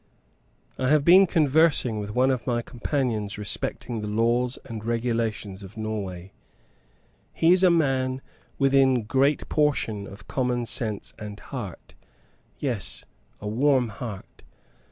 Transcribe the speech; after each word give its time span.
I 0.79 0.87
have 0.89 1.05
been 1.05 1.27
conversing 1.27 1.99
with 1.99 2.15
one 2.15 2.31
of 2.31 2.47
my 2.47 2.63
companions 2.63 3.37
respecting 3.37 4.01
the 4.01 4.07
laws 4.07 4.57
and 4.65 4.83
regulations 4.83 5.61
of 5.61 5.77
Norway. 5.77 6.31
He 7.35 7.53
is 7.53 7.63
a 7.63 7.69
man 7.69 8.19
within 8.57 9.03
great 9.03 9.47
portion 9.47 10.07
of 10.07 10.27
common 10.27 10.65
sense 10.65 11.13
and 11.19 11.39
heart 11.39 11.93
yes, 12.57 13.05
a 13.39 13.47
warm 13.47 13.89
heart. 13.89 14.41